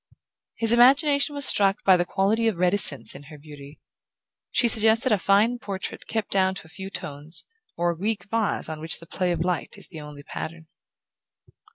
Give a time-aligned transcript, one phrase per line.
[0.55, 3.79] His imagination was struck by the quality of reticence in her beauty.
[4.49, 7.43] She suggested a fine portrait kept down to a few tones,
[7.77, 10.65] or a Greek vase on which the play of light is the only pattern.